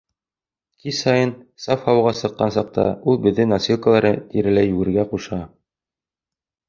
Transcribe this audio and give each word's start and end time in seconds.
Кис 0.83 1.01
һайын, 1.09 1.33
саф 1.65 1.83
һауаға 1.89 2.13
сыҡҡан 2.21 2.55
саҡта, 2.57 2.85
ул 3.13 3.21
беҙҙе 3.27 3.45
носилкалары 3.53 4.15
тирәләй 4.33 4.73
йүгерергә 4.73 5.07
ҡуша. 5.13 5.43